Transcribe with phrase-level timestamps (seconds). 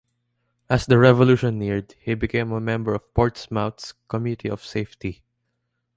[0.67, 5.21] As the Revolution neared, he became a member of Portsmouth's Committee of Safety.